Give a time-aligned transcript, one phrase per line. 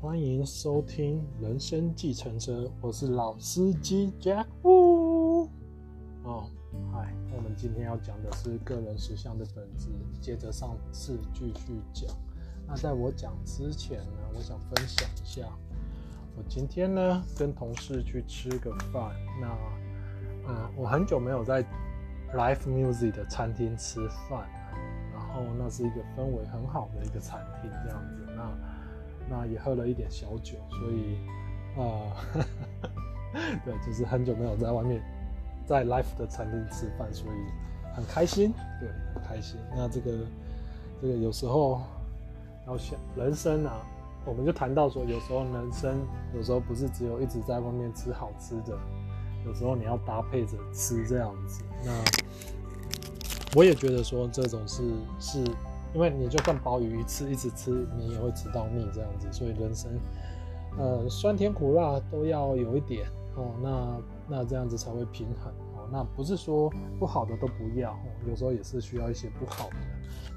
[0.00, 5.48] 欢迎收听《人生计程车》，我是老司机 Jack Wu。
[6.24, 6.44] 哦，
[6.92, 9.88] 嗨，我们今天要讲的是个人实相的本质，
[10.20, 12.14] 接着上次继续讲。
[12.66, 15.46] 那在我讲之前呢，我想分享一下，
[16.36, 19.14] 我今天呢跟同事去吃个饭。
[19.40, 19.56] 那，
[20.48, 21.64] 嗯，我很久没有在
[22.34, 24.48] Live Music 的餐厅吃饭，
[25.32, 28.26] 后那是一个氛围很好的一个餐厅，这样子。
[28.36, 28.42] 那。
[29.30, 31.16] 那也喝了一点小酒，所以，
[31.76, 32.12] 呃，
[33.64, 35.00] 对，就是很久没有在外面，
[35.64, 39.60] 在 Life 的餐厅吃饭，所以很开心，对，很开心。
[39.74, 40.10] 那这个，
[41.00, 41.80] 这个有时候
[42.66, 43.80] 要想人生啊，
[44.26, 46.04] 我们就谈到说，有时候人生
[46.34, 48.76] 有时候不是只有一直在外面吃好吃的，
[49.46, 51.62] 有时候你要搭配着吃这样子。
[51.84, 51.92] 那
[53.54, 54.82] 我也觉得说，这种是
[55.18, 55.44] 是。
[55.94, 59.90] 因为你就算鲍鱼一次一直吃，你也会吃到腻这样子，所以人生，
[60.78, 65.86] 呃，酸甜苦辣都要有一点哦，那那这样子才会平衡哦。
[65.92, 69.76] 那不是说不好的都不要哦，有时候也是需要一些不好的。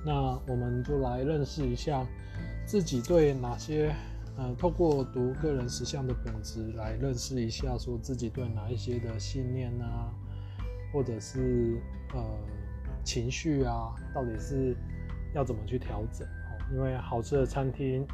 [0.05, 2.05] 那我们就来认识一下
[2.65, 3.95] 自己对哪些，
[4.35, 10.11] 呃，透过读个人实相的本质来认识一下，说自己对哪一些的信念啊，
[10.91, 11.79] 或者是
[12.13, 12.21] 呃
[13.05, 14.75] 情绪啊，到底是。
[15.33, 16.25] 要怎么去调整？
[16.73, 18.07] 因为好吃的餐厅，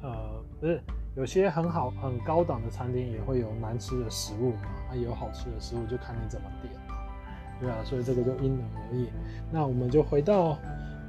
[0.00, 0.80] 呃，不是
[1.14, 4.70] 有些很好、很高档的餐厅也会有难吃的食物嘛。
[4.88, 6.72] 它有好吃的食物，就看你怎么点，
[7.60, 9.10] 对啊，所以这个就因人而异。
[9.52, 10.58] 那我们就回到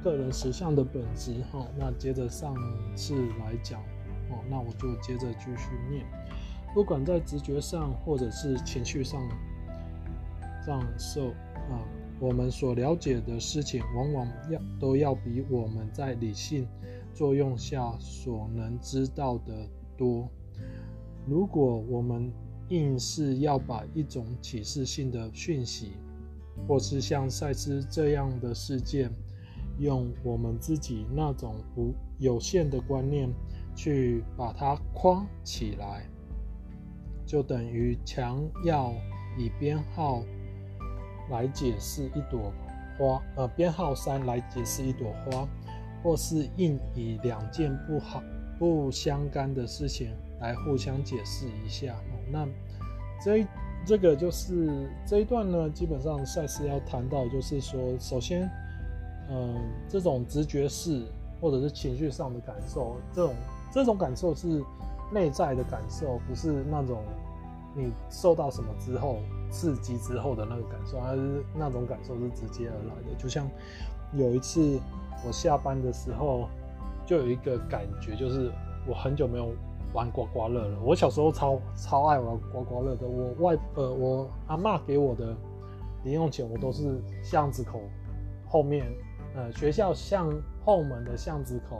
[0.04, 1.66] 个人实相的本质哈。
[1.78, 2.54] 那接着上
[2.94, 3.80] 次来讲，
[4.28, 6.04] 哦，那我就接着继续念。
[6.74, 9.18] 不管在直觉上或者是情绪上，
[10.66, 11.30] 上受
[11.70, 11.80] 啊。
[12.18, 16.66] 我们所了解的事情，往往要都要比我们在理性
[17.12, 20.26] 作用下所能知道的多。
[21.26, 22.32] 如果我们
[22.68, 25.92] 硬是要把一种启示性的讯息，
[26.66, 29.10] 或是像赛斯这样的事件，
[29.78, 33.28] 用我们自己那种无有限的观念
[33.74, 36.08] 去把它框起来，
[37.26, 38.94] 就等于强要
[39.38, 40.22] 以编号。
[41.30, 42.52] 来解释一朵
[42.96, 45.46] 花，呃，编号三来解释一朵花，
[46.02, 48.22] 或是应以两件不好
[48.58, 51.94] 不相干的事情来互相解释一下。
[51.94, 52.48] 哦、那
[53.24, 53.46] 这
[53.84, 58.48] 这个就是这一段呢，基本上赛斯要谈到，就是说，首先，
[59.28, 59.56] 嗯、
[59.88, 61.02] 这种直觉式
[61.40, 63.34] 或者是情绪上的感受，这种
[63.72, 64.62] 这种感受是
[65.12, 67.02] 内在的感受，不是那种
[67.74, 69.18] 你受到什么之后。
[69.50, 73.14] 刺激之后的那个感受，还是那种感受是直接而来的。
[73.18, 73.48] 就像
[74.12, 74.78] 有一次
[75.26, 76.48] 我下班的时候，
[77.06, 78.50] 就有一个感觉，就是
[78.86, 79.52] 我很久没有
[79.92, 80.78] 玩刮刮乐了。
[80.82, 83.06] 我小时候超超爱玩刮刮乐的。
[83.06, 85.34] 我外呃我阿妈给我的
[86.04, 87.80] 零用钱，我都是巷子口
[88.46, 88.86] 后面
[89.34, 90.30] 呃学校巷
[90.64, 91.78] 后门的巷子口。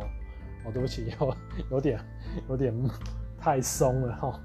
[0.64, 1.36] 哦，对不起，有
[1.72, 2.00] 有点
[2.48, 2.74] 有点
[3.38, 4.40] 太松了哈。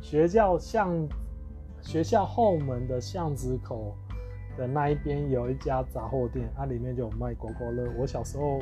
[0.00, 0.90] 学校巷。
[1.86, 3.94] 学校后门的巷子口
[4.58, 7.88] 的那一边有一家杂货店，它里面就有卖刮刮乐。
[7.96, 8.58] 我小时候，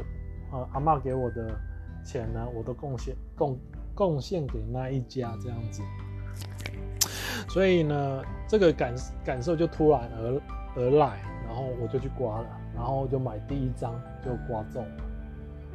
[0.53, 1.59] 呃，阿妈给我的
[2.05, 3.59] 钱呢，我都贡献贡
[3.95, 5.83] 贡献给那一家这样子。
[7.49, 10.43] 所以呢，这个感感受就突然而
[10.77, 15.05] 而来，然后我就去刮了，然后就买第一张就刮中了。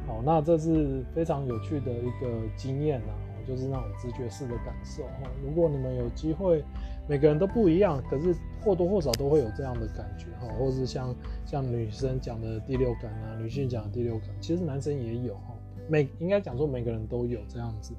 [0.06, 3.12] 好，那这是非常有趣的一个经验啊，
[3.44, 5.02] 就是那种直觉式的感受。
[5.44, 6.64] 如果你们有机会。
[7.10, 8.32] 每个人都不一样，可是
[8.62, 11.12] 或多或少都会有这样的感觉哈，或是像
[11.44, 15.56] 像女生讲的第六感啊，女性讲的第六感，其实男生也有哈，
[15.88, 17.94] 每应该讲说每个人都有这样子。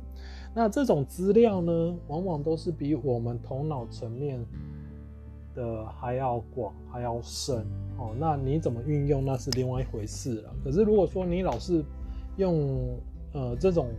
[0.56, 4.40] 那这种资料呢，往往都是比我们头脑层面
[5.56, 7.66] 的还要广，还要深
[7.98, 8.16] 哦。
[8.18, 10.56] 那你怎么运用，那是另外一回事了。
[10.64, 11.84] 可是如果说你老是
[12.38, 12.98] 用
[13.34, 13.90] 呃这种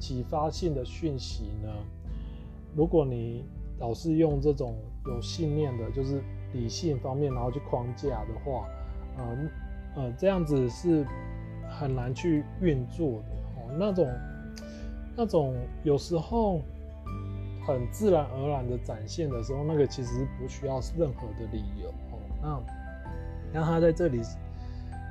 [0.00, 1.68] 启发性的讯息呢，
[2.74, 3.44] 如果你
[3.78, 4.74] 老是用这种
[5.06, 8.66] 有信念的，就是理性方面，然后去框架的话，
[9.18, 9.38] 呃
[9.96, 11.04] 呃，这样子是
[11.68, 13.76] 很难去运作的哦。
[13.78, 14.08] 那种
[15.16, 16.60] 那种有时候
[17.66, 22.18] 很自然而然的展现的时候，那个其实不需要任何的理由哦。
[22.42, 24.20] 那那他在这里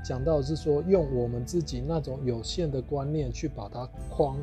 [0.04, 4.38] 讲到是说，用我们自己那种有限的观念去把它框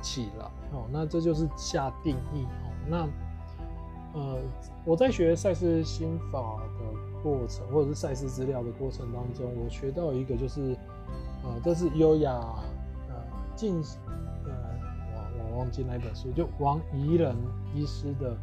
[0.00, 2.70] 起来哦，那这就是下定义哦。
[2.88, 3.08] 那
[4.18, 4.36] 呃，
[4.84, 10.76] 我在学赛斯心法的过程，或者是赛斯资料的过程当中，我学到一个就是，
[11.44, 12.32] 呃，这是优雅
[13.08, 13.14] 呃
[13.54, 13.80] 静，
[14.44, 14.52] 呃，
[15.14, 17.36] 我我忘记哪本书，就王怡人
[17.72, 18.36] 医师的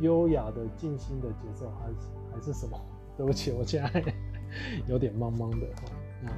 [0.00, 1.96] 优雅的静心的节奏，还是
[2.32, 2.80] 还是什么？
[3.18, 4.14] 对不起，我现在
[4.86, 5.82] 有点茫茫的哈。
[6.22, 6.30] 那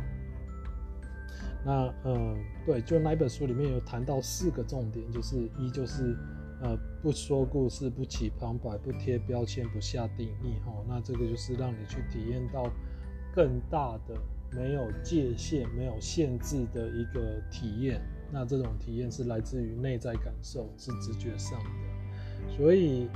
[1.63, 6.17] 那嗯，对，就那本书里面有谈到四个重点，就是一就是
[6.63, 10.73] 呃不说故事，不起旁白，不贴标签，不下定义哈。
[10.89, 12.71] 那这个就是让你去体验到
[13.35, 14.15] 更大的。
[14.53, 18.03] 没有界限、没有限制的一个体验，
[18.33, 22.51] 那这种体验是来自于内在感受，是直觉上的。
[22.57, 23.09] 所以，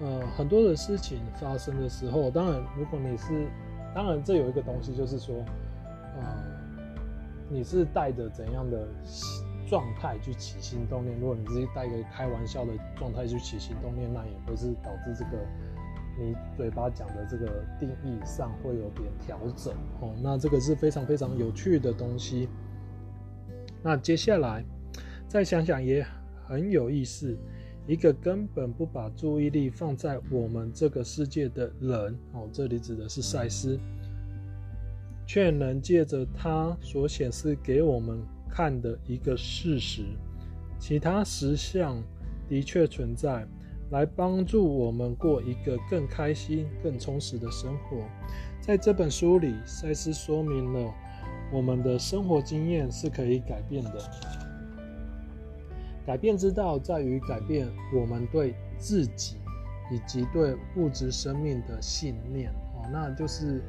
[0.00, 3.46] 呃，很多的事情发生的时候，当然，如果你是，
[3.94, 5.36] 当然，这有一个东西，就是说，
[6.16, 6.60] 呃，
[7.48, 8.84] 你是带着怎样的
[9.66, 11.18] 状态去起心动念？
[11.18, 15.46] 如果你是带一个开玩笑的状态去起心动念，那也会是导致这个。
[16.18, 22.50] 你嘴巴讲的这个定义上会有点调整哦，那这个是非常非常有趣的东西。
[23.82, 24.62] 那接下来
[25.26, 26.04] 再想想也
[26.46, 27.34] 很有意思，
[27.86, 33.80] 一个根本不把注意力放在我们这个世界的人哦，这里指的是赛斯，
[35.26, 38.22] 却能借着他所显示给我们
[38.54, 40.04] 看的一个事实，
[40.78, 41.96] 其他实相
[42.48, 43.46] 的确存在。
[43.90, 47.98] 来帮助我们过一个更开心、更充实的生活。
[48.58, 50.94] 在这本书里，赛斯说明了
[51.52, 53.92] 我们的生活经验是可以改变的。
[56.06, 59.36] 改变之道在于改变我们对自己
[59.92, 62.50] 以及对物质生命的信念。
[62.50, 63.62] 哦，那就是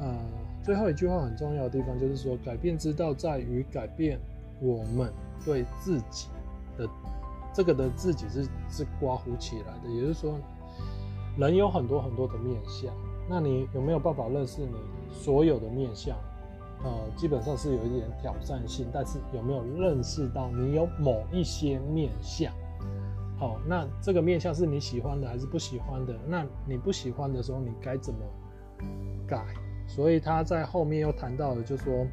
[0.00, 0.16] 呃，
[0.62, 4.18] 最后一句话很重要的地方，就是说，改变之道在于改变
[4.60, 5.12] 我们
[5.44, 6.28] 对自己
[6.76, 6.88] 的。
[7.52, 10.38] 这个的自己是是刮胡起来的，也就是说，
[11.36, 12.94] 人有很多很多的面相，
[13.28, 14.72] 那你有没有办法认识你
[15.10, 16.16] 所有的面相？
[16.84, 22.52] 呃，基本上是有一点挑战性，但是有没有认识到你有某一些面相？
[23.36, 26.14] 好，那这个面相是你喜欢的还是不喜欢的？
[26.28, 28.20] 那你不喜欢的时候，你该怎么
[29.26, 29.44] 改？
[29.90, 32.06] 所以他在后面又谈到了，就说，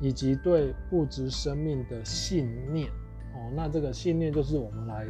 [0.00, 2.86] 以及对物质生命的信念。
[3.34, 5.06] 哦，那这个信念就是我们来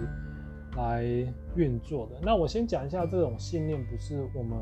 [0.77, 1.05] 来
[1.55, 2.19] 运作的。
[2.23, 4.59] 那我先讲一下，这种信念不是我们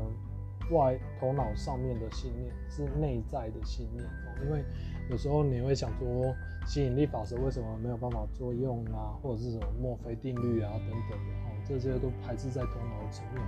[0.71, 4.03] 外头脑上面的信念，是内在的信念。
[4.03, 4.61] 哦，因为
[5.09, 6.35] 有时候你会想说，
[6.65, 13.41] 吸引力法则为什么没有办法作用啊，或者是什么墨菲定律啊等等的，哦，这些都排斥在头脑层面。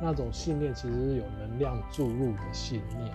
[0.00, 3.12] 那种信念其实是有能量注入的信念，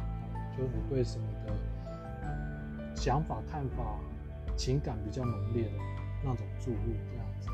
[0.57, 3.99] 就是你对什么的想法、看法、
[4.55, 5.71] 情感比较浓烈的。
[6.25, 6.77] 那种注入
[7.11, 7.49] 这样子，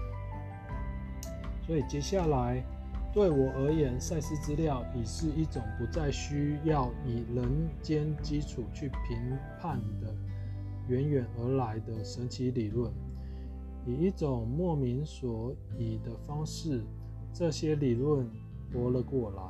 [1.66, 2.64] 所以接下来
[3.12, 10.14] 对我而言，赛事资料已是一种不再需要以人间基础去评判的
[10.88, 12.94] 远远而来的神奇理论，
[13.88, 16.84] 以一种莫名所以的方式，
[17.34, 18.30] 这些理论
[18.72, 19.44] 活了过来。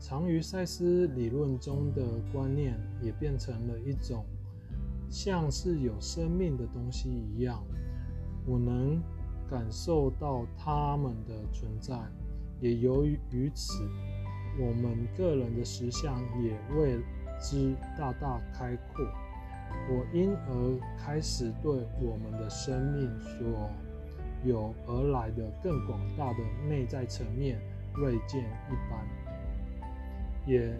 [0.00, 2.02] 常于赛斯理论中的
[2.32, 4.24] 观念，也变成了一种
[5.10, 7.62] 像是有生命的东西一样。
[8.46, 8.98] 我能
[9.48, 11.94] 感受到他们的存在，
[12.60, 13.74] 也由于于此，
[14.58, 16.98] 我们个人的实相也为
[17.38, 19.04] 之大大开阔。
[19.90, 21.70] 我因而开始对
[22.00, 23.70] 我们的生命所
[24.44, 27.60] 有而来的更广大的内在层面
[27.94, 29.06] 锐见一般，
[30.46, 30.72] 也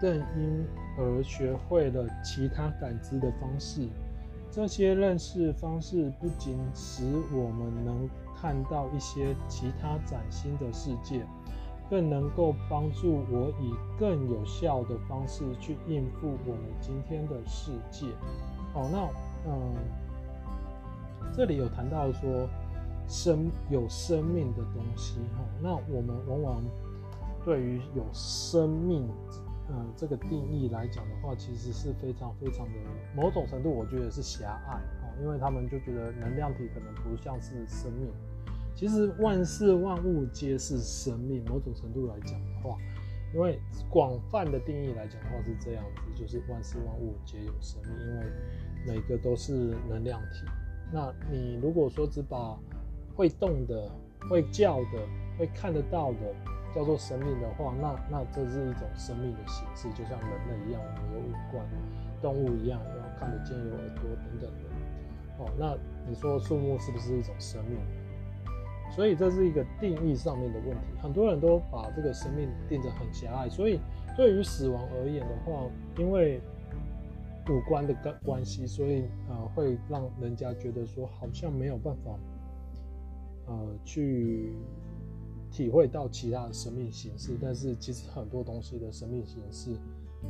[0.00, 0.66] 更因
[0.98, 3.88] 而学会了其他感知的方式。
[4.50, 11.24] 这些认识方式不仅使我们能看到一些其他崭新的世界，
[11.88, 18.06] 更能够帮助我以更有效的方式去应付我们今天的世界。
[18.74, 19.08] 好，那
[19.46, 19.74] 嗯，
[21.34, 22.46] 这里有谈到说
[23.08, 26.62] 生有生命的东西哈，那我们往往
[27.44, 29.08] 对于有生命。
[29.74, 32.72] 嗯，这个定义来讲的话，其实是非常非常的
[33.16, 38.10] 某种程度，我觉得是狭隘哦，因为他们就觉得能量体可能不像是生命。
[38.74, 42.76] 其实万事万物皆是生命，某种程度来讲的话，
[43.32, 43.58] 因为
[43.88, 48.26] 广泛的定义来讲的话是这样子，就是万事万物皆有生命，因为
[48.86, 50.44] 每个都是能量体。
[50.92, 52.58] 那你如果说只把
[53.14, 53.90] 会动的、
[54.28, 55.06] 会叫的、
[55.38, 56.34] 会看得到的，
[56.74, 61.64] 叫做生命的话，那那这是一种生命的形式，就像人类一样，我们有五官；
[62.20, 64.68] 动物一样，要看得见，有耳朵等等的。
[65.38, 65.76] 哦，那
[66.08, 67.78] 你说树木是不是一种生命？
[68.94, 70.84] 所以这是一个定义上面的问题。
[71.00, 73.80] 很多人都把这个生命定得很狭隘，所以
[74.16, 75.64] 对于死亡而言的话，
[75.96, 76.40] 因为
[77.48, 82.12] 五官的关关系，所以呃会让人家觉得说好像没有办法
[83.46, 84.52] 呃去
[85.52, 89.76] 体会到其他的生命形式，但是其实很多东西的生命形式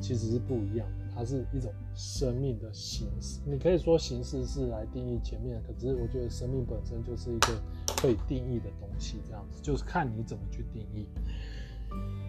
[0.01, 3.41] 其实是不一样的，它是一种生命的形式。
[3.47, 7.63] 你可以说形式是来定义前面，可是我觉得生命本身就是一个
[7.99, 11.07] 可以定义的东西，这样子就是看你怎么去定义。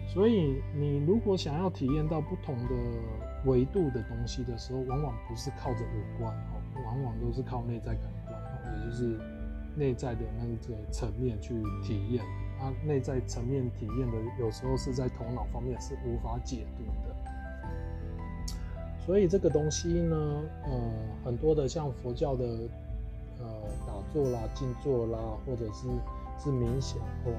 [0.06, 2.70] 所以你如果想要体验到不同的
[3.46, 9.18] 维度的东西的时候，往往不是靠着五官哦，往往都是靠内在感官，也就是
[9.74, 12.22] 内在的那个层面去体验。
[12.64, 17.14] 它内在层面体验的，有时候是在头脑方面是无法解读的。
[19.04, 20.16] 所以这个东西呢，
[20.64, 20.72] 呃，
[21.22, 22.44] 很多的像佛教的，
[23.38, 23.46] 呃，
[23.86, 25.88] 打坐啦、静坐啦，或者是
[26.42, 27.30] 是冥想或。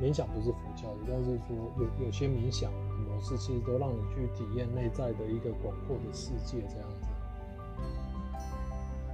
[0.00, 7.08] 冥想不是佛教的，但是说有有些冥想模式，其实都让你去体验内在的一个广阔的世界这样子。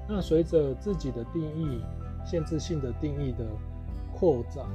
[0.06, 1.82] 那随着自己的定义、
[2.26, 3.46] 限制性的定义的
[4.12, 4.66] 扩展，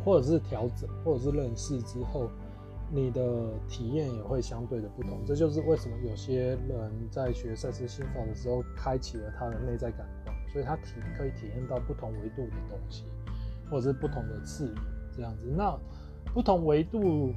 [0.00, 2.30] 或者是调整，或者是认识之后，
[2.90, 5.24] 你的体验也会相对的不同。
[5.26, 13.04] 这就是为什么有些人在学赛斯心法的时候，开启了他的内在感官，所以他体可以体验到不同维度的东西，
[13.70, 14.74] 或者是不同的次元。
[15.14, 15.78] 这样子，那
[16.32, 17.34] 不同维度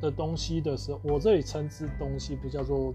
[0.00, 2.94] 的东西的时候，我这里称之东西不叫做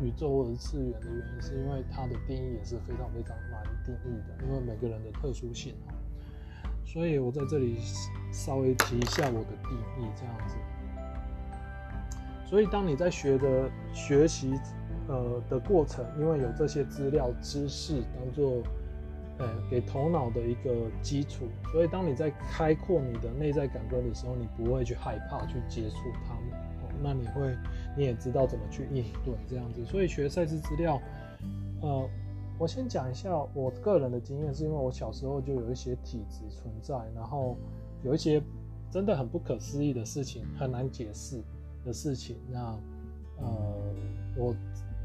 [0.00, 5.74] 宇宙或者次元的原因，是因为它的定义也是非常非常难定义的，因为每个人的特殊性。
[6.92, 7.76] 所以我在这里
[8.32, 10.56] 稍微提一下我的定义，这样子。
[12.44, 14.52] 所以当你在学的学习
[15.06, 18.62] 呃的过程，因为有这些资料知识当做。
[19.38, 20.70] 呃，给头脑的一个
[21.00, 25.96] 基础，所以当你在开阔你的内在感官的时候，你不会去害怕去接触
[26.28, 27.56] 它们，那你会，
[27.96, 29.82] 你也知道怎么去应对这样子。
[29.86, 31.00] 所以学赛事资料，
[31.80, 32.06] 呃，
[32.60, 37.56] 我先讲一下我个人的经验，是因为我小时候就有一些体质存在，然后
[38.04, 38.42] 有一些
[38.90, 41.42] 真的很不可思议的事情，很难解释
[41.86, 42.78] 的事情，那
[43.38, 43.74] 呃，
[44.36, 44.54] 我。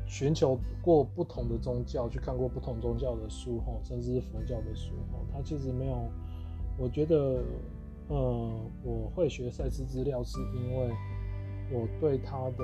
[0.07, 5.97] 寻求过不同的宗教，去看过不同宗教的书，吼，甚至是佛教的书，吼，他其实没有。
[6.77, 7.41] 我觉得，
[8.09, 10.91] 呃，我会学赛斯资料，是因为
[11.71, 12.63] 我对他的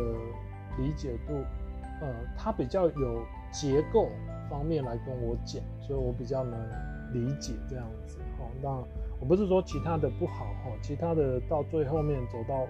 [0.77, 1.33] 理解度，
[1.99, 4.09] 呃，他比较有结构
[4.49, 6.59] 方面来跟我讲，所以我比较能
[7.13, 8.45] 理解这样子，吼。
[8.61, 8.69] 那
[9.19, 12.65] 我不是说其他的不好，哈，其他的到最后面走到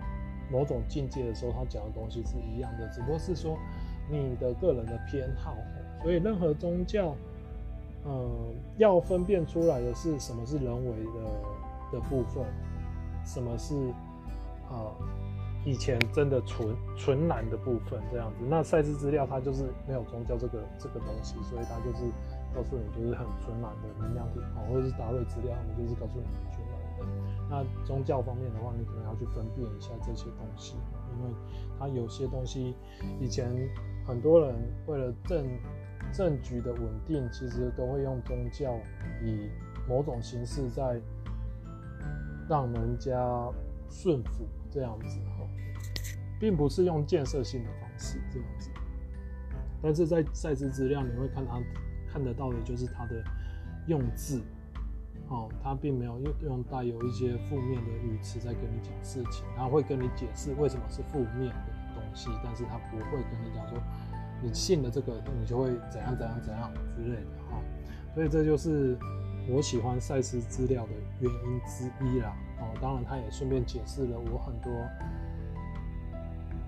[0.51, 3.57] 某种境界的时候，他讲的东西是一样的，只不过是说。
[4.09, 5.55] 你的个人的偏好，
[6.01, 7.15] 所以任何宗教，
[8.03, 8.29] 呃，
[8.77, 12.43] 要分辨出来的是什么是人为的的部分，
[13.23, 13.73] 什么是
[14.69, 14.91] 呃
[15.65, 18.46] 以前真的纯纯蓝的部分，这样子。
[18.50, 22.06] 那赛事资料它就是没有宗教这个这个东西，所以它就是
[22.53, 27.06] 告诉你就是很纯然的能量体，哦，或者是达瑞资料，他们就是告诉你很纯然的。
[27.50, 30.75] 那宗教方面的话，你可能要去分辨一下这些东西，
[31.18, 31.34] 因为
[31.80, 32.75] 它有些东西
[33.20, 33.51] 以前。
[34.03, 34.56] 很多人
[34.88, 35.46] 为了政
[36.12, 38.74] 政局的稳定，其实都会用宗教
[39.24, 39.48] 以
[39.88, 41.00] 某种形式在
[42.50, 43.13] 让人家
[43.88, 45.46] 顺服这样子哈，
[46.40, 48.70] 并不是用建设性的方式这样子。
[49.82, 51.62] 但是在赛事资料，你会看他
[52.12, 53.24] 看得到的就是他的
[53.88, 54.42] 用字，
[55.28, 61.82] 哦，他并没有用用带有一些负面的语词在跟你讲事情，他会跟你解释为什么是负面的。
[61.94, 63.78] 东西，但是他不会跟你讲说，
[64.42, 67.62] 你信了这个，你就会怎样怎样怎样之类的哈。
[68.16, 68.98] 所以这就是
[69.50, 72.34] 我喜欢赛事资料的原因之一啦。
[72.62, 74.72] 哦，当然他也顺便解释了我很多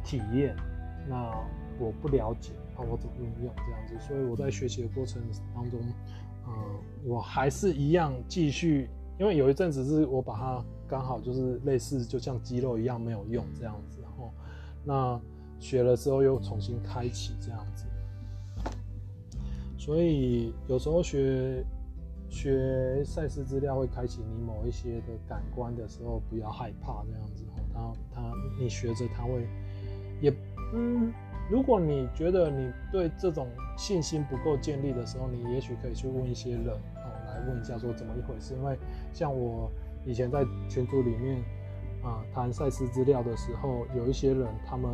[0.03, 0.55] 体验，
[1.07, 1.31] 那
[1.79, 3.95] 我不了解，那我怎么运用这样子。
[4.05, 5.21] 所以我在学习的过程
[5.55, 5.79] 当中，
[6.45, 6.51] 呃，
[7.05, 14.01] 我还是一样继续，因为有一阵子是我把它刚好就是类似就像肌肉一样没有用这样子。
[14.17, 14.29] 哦
[14.85, 15.17] 那
[15.59, 17.85] 学了之后又重新开启这样子，
[19.77, 21.63] 所以有时候学
[22.33, 27.93] 学赛事资料会开启你某一些的感官的时候，不要害怕这样子哦。
[28.11, 29.47] 他他你学着他会
[30.19, 30.33] 也
[30.73, 31.13] 嗯，
[31.49, 33.47] 如果你觉得你对这种
[33.77, 38.55] 信心不够建立的时候，你也许可以去问一些人哦，来问一下说怎么一回事。
[38.55, 38.77] 因为
[39.13, 39.69] 像我
[40.05, 41.41] 以前在群组里面。
[42.03, 44.91] 啊，谈赛事资料的时候，有一些人他们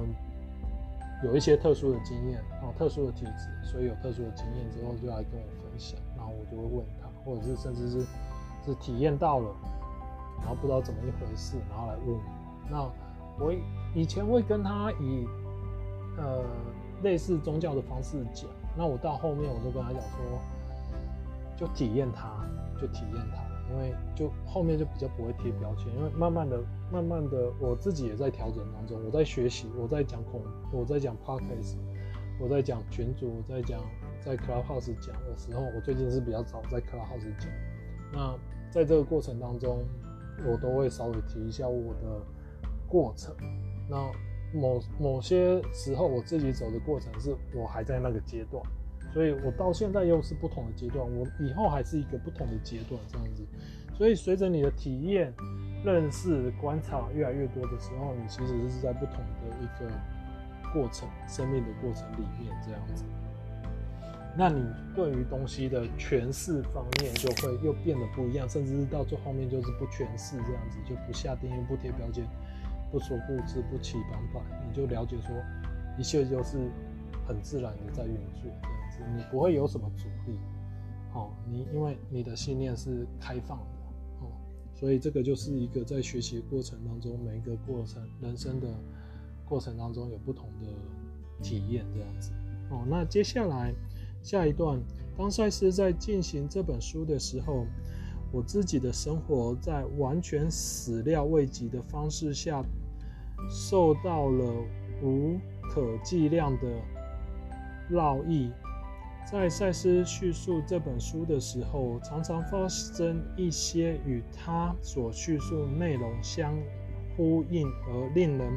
[1.23, 8.01] 有一些特殊的经验，哦，特殊的体质，所以有特殊的经验之后就来跟我分享，然后我就会问他，或者是甚至是
[8.65, 9.55] 是体验到了，
[10.39, 12.21] 然后不知道怎么一回事，然后来问我。
[12.69, 12.83] 那
[13.43, 13.53] 我
[13.95, 15.27] 以前会跟他以
[16.17, 16.43] 呃
[17.01, 18.49] 类似宗教的方式讲。
[18.77, 20.39] 那我到后面我就跟他讲说，
[21.57, 22.45] 就体验它，
[22.79, 26.61] 就体验它，因为就后面就比较不会贴标签，因为慢慢的、
[26.91, 31.75] 慢慢的，我自己也在调整当中，我在学习，我在讲孔，我在讲 podcast，
[32.39, 33.81] 我在讲群主，我在讲
[34.29, 37.49] 在 Clubhouse 讲的时候，我最近是比较早在 Clubhouse 讲。
[38.13, 38.37] 那
[38.69, 39.83] 在这个过程当中，
[40.45, 42.21] 我都会稍微提一下我的
[42.87, 43.35] 过程。
[43.89, 43.97] 那
[44.53, 48.63] 某某些时候，我自己走的过程是我还在那个阶段，
[49.11, 53.43] 所以我到现在又是不同的阶段，我以后还是一个不同的阶段这样子。
[53.97, 55.33] 所以随着你的体验、
[55.83, 59.91] 认识、观察越来越多的时候，你其实是在不同的一个
[60.71, 63.03] 过程、生命的过程里面这样子。
[64.39, 64.63] 那你
[64.95, 72.25] 对于东西的诠释方面就会又变得不一样，甚至是到最后面就是不诠释这样子，就不下定义、不贴标签。
[72.89, 75.35] 不说不知不起反反，你就了解说，
[75.97, 76.71] 一切就是
[77.27, 80.39] 很自然的在运作这样子，你不会有什么阻力，
[81.13, 83.65] 哦，你因为你的信念是开放的，
[84.21, 84.31] 哦，
[84.73, 88.67] 所以这个就是一个在学习过程当中，每一个过程人生的
[89.45, 90.67] 过程当中有不同的
[91.43, 92.31] 体验这样子，
[92.71, 93.71] 哦，那接下来
[94.21, 94.79] 下一段，
[95.17, 97.65] 当赛斯在进行这本书的时候，
[98.31, 102.63] 我自己的生活在完全始料未及的方式下。
[103.49, 104.53] 受到了
[105.01, 105.39] 无
[105.71, 106.67] 可计量的
[107.89, 108.51] 烙印。
[109.31, 116.53] 在赛斯叙述这本书的时候，常常发生一些与他所叙述内容相
[117.15, 118.51] 呼应而令人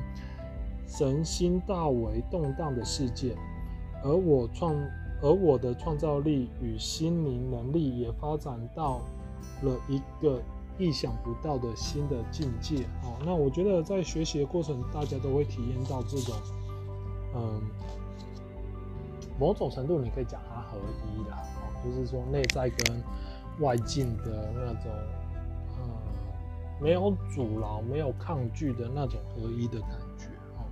[0.85, 3.37] 神心大为动荡的事件，
[4.03, 4.75] 而我创，
[5.23, 9.01] 而我的创造力与心灵能力也发展到
[9.63, 10.41] 了一个。
[10.79, 16.35] 意想不到的新的境界，哦，那我觉得在学习的过程，大家都会体验到这种，
[17.37, 17.61] 嗯，
[19.39, 20.79] 某种程度你可以讲它合
[21.15, 23.03] 一啦，哦，就是说内在跟
[23.61, 24.91] 外境的那种，
[25.83, 25.85] 嗯，
[26.81, 30.25] 没有阻挠、没有抗拒的那种合一的感觉，
[30.57, 30.65] 哦，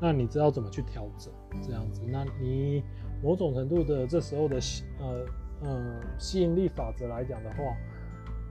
[0.00, 2.00] 那你知道怎么去调整这样子？
[2.06, 2.84] 那你
[3.22, 5.26] 某种程度的这时候的吸，呃，
[5.62, 7.76] 呃，吸引力法则来讲的话。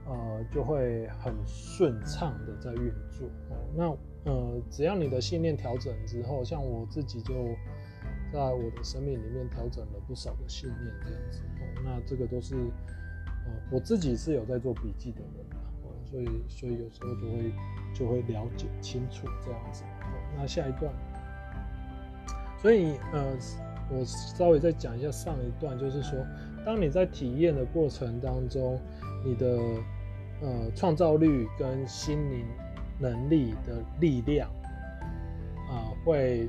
[0.04, 3.28] 呃，就会很顺畅的在运作。
[3.72, 3.84] 那
[4.24, 7.32] 呃，只要你的信念调整之后，像我自己就
[8.32, 11.42] 在我的生命里面调整了不少的信念这样子。
[11.84, 12.56] 那这个都是
[13.46, 15.46] 呃，我自己是有在做笔记的人
[15.84, 17.52] 哦，所以所以有时候就会
[17.94, 20.18] 就会了解清楚这样子哦。
[20.36, 20.92] 那下一段，
[22.60, 23.38] 所以呃，
[23.90, 26.18] 我稍微再讲一下上一段，就是说，
[26.64, 28.78] 当你在体验的过程当中。
[29.24, 29.56] 你的
[30.40, 32.44] 呃创造力跟心灵
[32.98, 34.50] 能力的力量
[35.70, 36.48] 啊、呃，会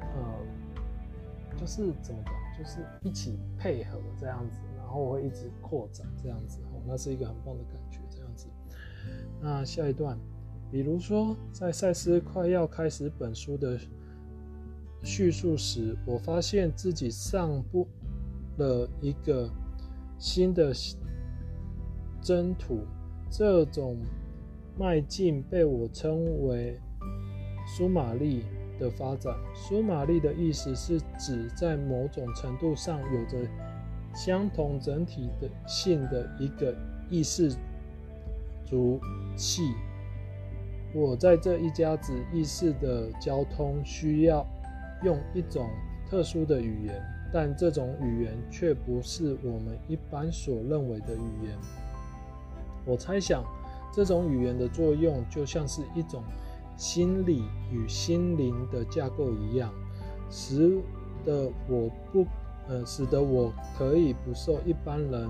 [0.00, 8.48] 呃就是怎么讲，就是一起配合这样子，然后会一直扩展这样子，哦，那是一个很棒的感觉这样子。
[9.40, 10.18] 那下一段，
[10.72, 13.78] 比如说在赛斯快要开始本书的
[15.02, 17.86] 叙述时，我发现自己上步
[18.58, 19.50] 了一个
[20.18, 20.72] 新的。
[22.24, 22.86] 征途
[23.28, 23.96] 这种
[24.78, 26.78] 迈进被我称为
[27.66, 28.44] 苏玛丽
[28.78, 29.34] 的发展。
[29.52, 33.44] 苏玛丽的意思是指在某种程度上有着
[34.14, 36.72] 相同整体的性的一个
[37.10, 37.52] 意识
[38.64, 39.00] 组
[39.36, 39.74] 系。
[40.94, 44.46] 我在这一家子意识的交通需要
[45.02, 45.68] 用一种
[46.08, 51.56] 特殊的语言，但这种语言却不是我们一般所认为的语言。
[52.84, 53.44] 我猜想，
[53.92, 56.22] 这种语言的作用就像是一种
[56.76, 59.72] 心理与心灵的架构一样，
[60.30, 60.80] 使
[61.24, 62.26] 得我不，
[62.68, 65.28] 呃，使得我可以不受一般人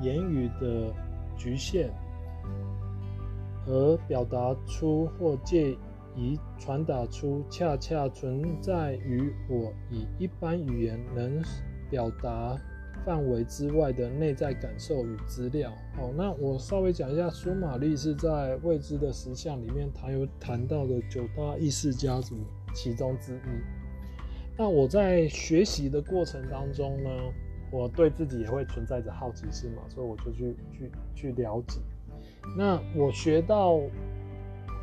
[0.00, 0.92] 言语的
[1.36, 1.90] 局限，
[3.66, 5.76] 而表达出或借
[6.16, 11.42] 以传达出恰恰存在于我以一般语言能
[11.90, 12.56] 表达。
[13.04, 15.70] 范围之外的内在感受与资料。
[15.94, 22.34] 好，那我稍微讲一下，苏玛丽是在未知的实相里面谈有谈到的九大意识家族
[22.74, 24.56] 其中之一。
[24.56, 27.10] 那我在学习的过程当中呢，
[27.70, 31.80] 我对自己也会存在着好奇心嘛，所以我就去去去了解。
[32.56, 33.80] 那我学到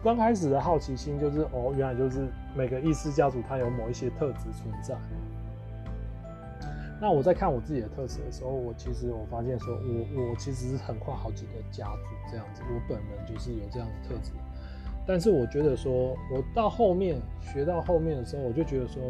[0.04, 4.98] 刚开始的好奇心就是，哦，原来就是每个意识家族它有某一些特质存在。
[7.00, 14.32] 那我在看我自己的特质的时候，我其实我发现说我，我其实是横跨好几个家族这样子，我本人就是有这样的特质。
[15.06, 19.02] 但是我觉得说，我到后面学到后面的时候，我就觉得说，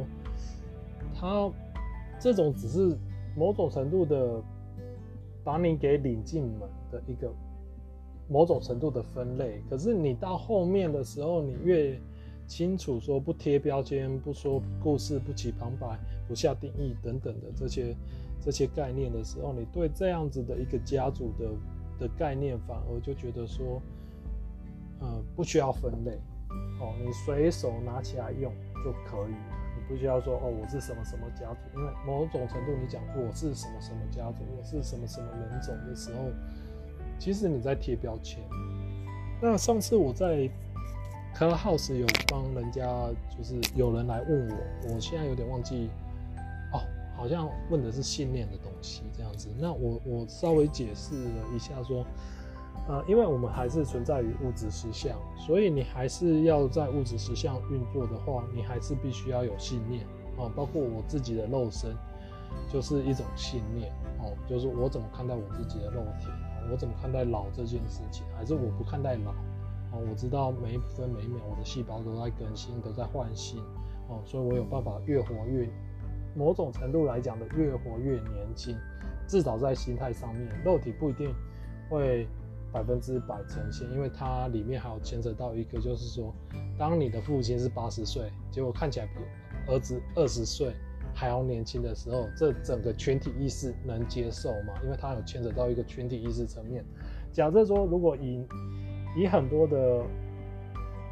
[1.14, 1.52] 他
[2.20, 2.98] 这种只是
[3.36, 4.42] 某种程度的
[5.44, 7.30] 把你给领进门的一个
[8.32, 9.62] 某种程度的分类。
[9.70, 12.00] 可是你到后面的时候，你越
[12.48, 17.96] 清楚说不贴标签、不说故事、不起旁白、不下定义等等的这些
[18.39, 23.82] 这些概念的时候，你对这样子的一个家族的的概念，反而就觉得说。
[25.04, 26.12] 呃，不需要分类，
[26.80, 28.54] 哦，你随手拿起来用
[28.86, 29.58] 就可以了。
[29.76, 36.30] 你不需要说哦，我是什么什么家族，因为某种程度你讲过我是什么什么家族，我是什么什么人种的时候，
[37.22, 38.40] 其实你在贴标签。
[39.40, 40.50] 那上次我在
[41.38, 42.82] Clubhouse 有帮人家，
[43.38, 44.58] 就是有人来问我，
[44.90, 45.88] 我现在有点忘记，
[46.74, 46.82] 哦，
[47.16, 49.50] 好像问的是信念的东西这样子。
[49.60, 52.04] 那我我稍微解释了一下说。
[52.88, 60.04] 呃，因为我们还是存在于物质实相，所以你还是要在物质实相运作的话，你还是必须要有信念
[60.36, 60.52] 哦。
[60.56, 61.96] 包括我自己的肉身，
[62.74, 66.28] 就是一种信念哦，就是我怎么看待我自己的肉体，
[66.69, 69.32] 我怎么看待老这件事情，还是我不看待老
[69.91, 70.06] 哦。
[70.10, 73.60] 我知道每一分每一秒我的细胞都在更新，都在换新
[74.08, 75.69] 哦，所以我有办法越活越，
[76.36, 78.76] 某种程度来讲的越活越年轻，
[79.28, 81.34] 至少在心态上面，肉体不一定
[81.89, 82.28] 会。
[82.74, 86.34] 百分之百呈现，因为它里面还有牵扯到一个，就是说，
[86.78, 89.15] 当你的父亲是八十岁，结果看起来比
[89.69, 90.74] 儿子二十岁
[91.13, 94.74] 还要年轻的时候，这整个群体意识能接受吗？
[94.84, 96.84] 因为它有牵扯到一个群体意识层面。
[97.32, 98.45] 假设说，如果以
[99.17, 100.04] 以很多的。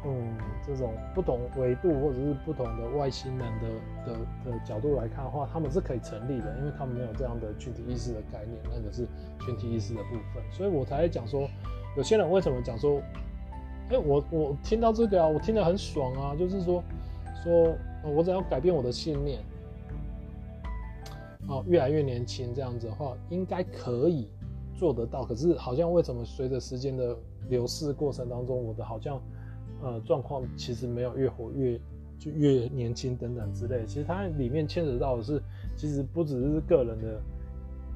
[0.02, 0.34] 嗯，
[0.66, 3.68] 这种不同维度或者是不同的外星人的
[4.06, 4.18] 的
[4.50, 9.06] 的角度来看的话，他们是可以成立的，因为他们没有这样的群体意识的概念，那个是
[9.44, 11.46] 群体意识的部分，所以我才讲说，
[11.98, 12.98] 有些人为什么讲说，
[13.90, 16.82] 哎、我我听到这个啊，我听得很爽啊，就是说
[17.44, 19.38] 说我只要改变我的信念，
[21.50, 24.26] 哦，越来越年轻这样子的话，应该可以
[24.74, 27.14] 做得到，可是好像为什么随着时间的
[27.50, 29.20] 流逝过程当中，我的好像。
[29.82, 31.80] 呃，状况其实没有越活越
[32.18, 35.42] 就越年轻等等之类，其实它里面牵扯到的是，
[35.74, 37.22] 其实不只是个人的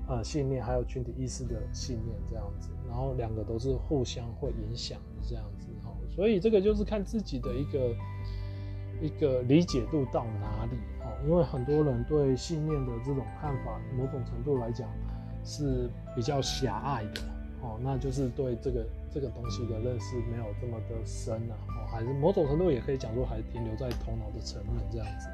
[0.09, 7.95] 呃信念，还有群体意识的信念这样子，然后两个都是互相会影响这样子哈，所以这个就是看自己的一个
[9.01, 14.89] 一个理解度到哪里哦，因为很多人对信念的这种看法，某种程度来讲
[15.45, 17.21] 是比较狭隘的
[17.63, 18.87] 哦，那就是对这个。
[19.15, 25.29] 这个东西的认识没有这么的深啊，哦，还是某种程度也可以讲说，还停留在头脑的层面这样子。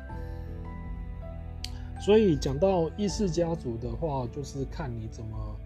[1.99, 5.57] 所以讲到意识家族的话，就是看你怎么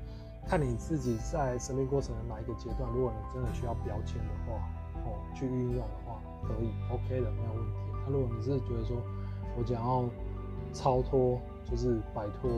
[0.46, 2.88] 看你自己在生命过程的哪一个阶段。
[2.92, 4.62] 如果你真的需要标签的话，
[5.04, 7.83] 哦，去运用的话，可以，OK 的，没有问题。
[8.06, 8.96] 那如果你是觉得说
[9.56, 10.04] 我想要
[10.72, 11.40] 超脱，
[11.70, 12.50] 就是摆脱，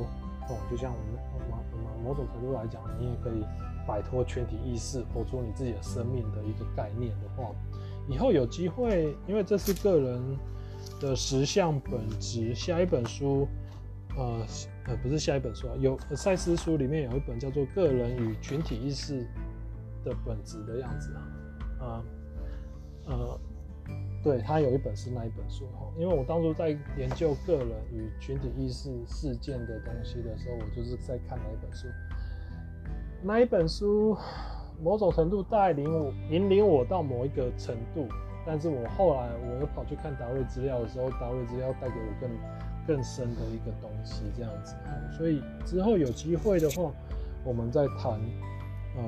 [0.49, 3.45] 哦，就像我们我们我们某种程度来讲，你也可以。
[3.87, 7.53] 摆脱全体意识，活出你自己的生命的一个概念的话，
[8.09, 10.21] 以后有机会，因为这是个人
[11.01, 12.53] 的实相本质。
[12.53, 13.47] 下一本书，
[14.17, 14.45] 呃
[14.87, 19.25] 呃，不是下一本书啊，有赛斯书里面有一本叫做《个人与群体意识
[20.05, 21.25] 的本质》的样子啊，
[21.79, 22.05] 呃
[23.07, 23.41] 呃，
[24.27, 31.87] 对，他有一本是那一本书哈，因为我当初在研究个人与群体意识事件的东西的时候，我就是在看那一本书。
[33.23, 34.17] 那一本书，
[34.83, 38.09] 某种程度带领我、引领我到某一个程度，
[38.45, 42.31] 但是我后来我又跑去看达瑞资料的时候，达瑞资料带给我更
[42.85, 44.75] 更深的一个东西，这样子。
[45.17, 46.91] 所以之后有机会的话，
[47.45, 48.21] 我们再谈，
[48.97, 49.03] 呃，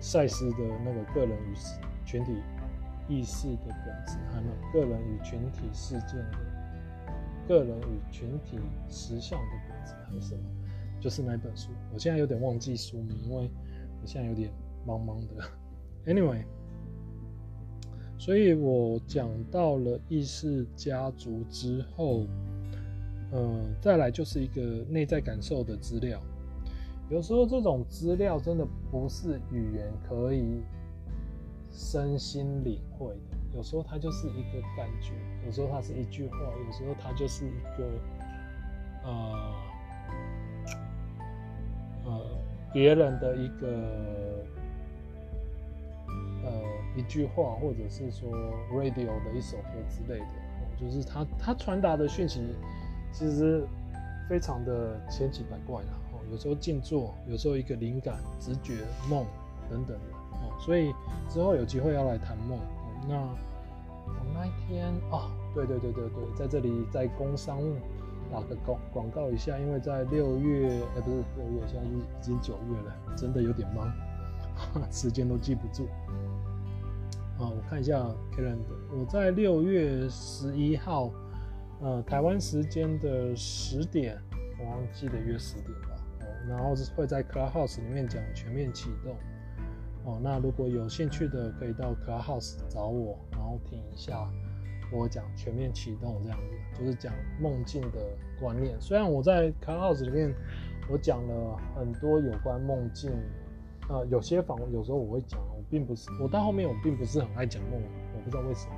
[0.00, 0.56] 赛斯的
[0.86, 1.54] 那个个人与
[2.06, 2.32] 群体
[3.08, 6.38] 意识的本质，还有个人与群体事件的，
[7.48, 10.42] 个人与群体实相的本质，还有什么？
[11.00, 13.48] 就是那本书，我现在有点忘记书名，因为
[14.02, 14.50] 我现在有点
[14.86, 15.44] 茫茫的。
[16.06, 16.44] Anyway，
[18.18, 22.26] 所以我讲到了意识家族之后，
[23.30, 26.20] 呃，再来就是一个内在感受的资料。
[27.08, 30.62] 有时候这种资料真的不是语言可以
[31.78, 35.12] 身心领会的，有时候它就是一个感觉，
[35.46, 36.36] 有时候它是一句话，
[36.66, 37.88] 有时候它就是一个，
[39.04, 39.54] 呃。
[42.04, 42.20] 呃，
[42.72, 43.68] 别人的一个
[46.42, 46.50] 呃
[46.96, 48.30] 一句话，或者是说
[48.72, 50.26] radio 的一首歌之类的，
[50.80, 52.40] 就是他他传达的讯息，
[53.12, 53.62] 其实
[54.26, 56.20] 非常的千奇百怪的哦。
[56.30, 58.78] 有时候静坐，有时候一个灵感、直觉、
[59.10, 59.26] 梦
[59.68, 59.94] 等等。
[60.58, 60.92] 所以
[61.28, 62.58] 之后有机会要来谈梦，
[63.08, 67.76] 那我那一天哦，对对对对对，在这里在工商务
[68.30, 73.90] 打个广广告一下，因为在六月，哎不是六月，现在已已经九月了，真的有点忙，
[74.90, 75.86] 时间都记不住。
[77.38, 77.96] 啊，我看一下
[78.32, 81.10] calendar，我在六月十一号，
[81.80, 84.18] 呃，台湾时间的十点，
[84.58, 85.88] 我忘记得约十点吧。
[86.22, 89.14] 哦，然后是会在 Clubhouse 里面讲全面启动。
[90.08, 94.26] 哦，那如果有兴趣的，可以到 Clubhouse 找我，然后听一下
[94.90, 97.98] 我讲全面启动这样子，就是讲梦境的
[98.40, 98.74] 观念。
[98.80, 100.34] 虽然我在 Clubhouse 里面
[100.90, 103.12] 我讲了很多有关梦境，
[103.90, 105.38] 呃，有些访有时候我会讲。
[105.40, 107.72] 我并不是，我到后面我并不是很爱讲梦，
[108.14, 108.72] 我不知道为什么。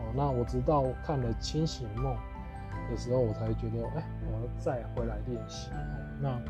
[0.00, 2.16] 哦，那我直到看了清醒梦
[2.90, 5.70] 的时候，我才觉得，哎、我要再回来练习。
[6.22, 6.40] 那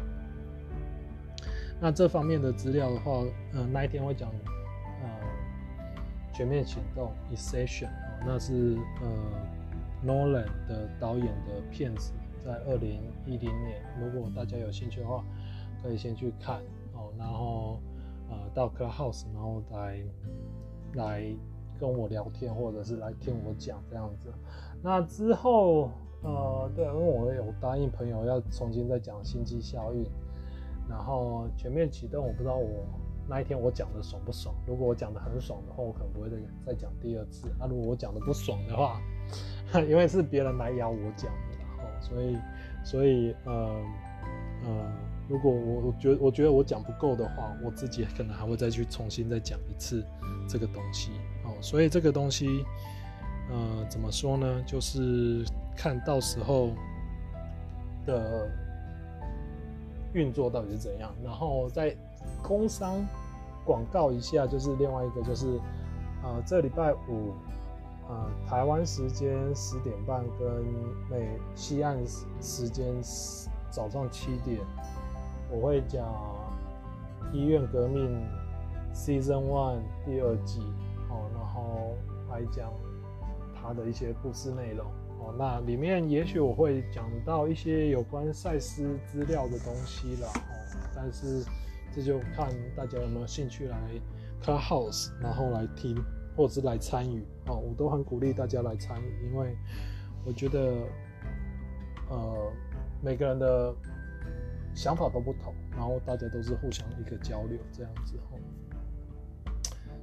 [1.82, 4.30] 那这方面的资料的话，呃，那一天会讲，
[5.02, 5.08] 呃，
[6.32, 7.90] 全面行动 Inception，
[8.24, 12.12] 那是呃 Nolan 的导演的片子，
[12.44, 13.82] 在二零一零年。
[14.00, 15.24] 如果大家有兴趣的话，
[15.82, 16.60] 可以先去看
[16.94, 17.80] 哦，然后。
[18.30, 20.00] 呃，到 Clubhouse，然后来
[20.94, 21.22] 来
[21.78, 24.32] 跟我聊天，或者是来听我讲这样子。
[24.82, 25.90] 那之后，
[26.22, 30.06] 呃，对，因为我有答应朋友要重新再讲星际效应，
[30.88, 32.86] 然后全面启动，我不知道我
[33.28, 34.54] 那一天我讲的爽不爽。
[34.66, 37.48] 如果我讲的很爽的话，我可能不会再再讲第二次。
[37.58, 39.00] 那、啊、如果我讲的不爽的话，
[39.88, 42.36] 因为是别人来邀我讲的，然后所以
[42.84, 43.52] 所以呃
[44.64, 44.92] 呃。
[45.28, 50.04] 如果我我觉得我觉得我讲不够的话，我自己可能还会再去重新再讲一次
[50.48, 51.12] 这个东西
[51.44, 51.54] 哦。
[51.62, 52.64] 所以这个东西，
[53.48, 54.62] 呃，怎么说呢？
[54.66, 55.42] 就是
[55.74, 56.70] 看到时候
[58.04, 58.50] 的
[60.14, 61.12] 运作到底是怎样。
[61.22, 61.96] 然后在
[62.42, 63.04] 工商
[63.64, 65.58] 广告一下，就是另外一个就是，
[66.22, 67.32] 呃，这礼拜五，
[68.08, 70.64] 呃，台湾时间十点半跟
[71.10, 71.96] 美西岸
[72.40, 72.86] 时间
[73.70, 74.60] 早上七点。
[75.50, 76.04] 我会讲
[77.32, 78.20] 《医院革命》
[78.94, 80.60] Season One 第二季，
[81.10, 81.94] 哦，然后
[82.30, 82.72] 来讲
[83.54, 84.86] 它的一些故事内容，
[85.22, 91.44] 哦，那里面也许我会讲到一些有关赛斯资料的东西了，哦，但是
[91.94, 93.78] 这就看大家有没有兴趣来
[94.42, 95.96] Clubhouse，然后来听
[96.36, 99.56] 或者是来参与，哦，我都很鼓励大家来参与，因为
[100.24, 100.60] 我觉得，
[102.10, 102.52] 呃，
[103.00, 103.74] 每个人的。
[104.74, 108.38] 想法都不同，然后大家都是互相一个交流这样子哦。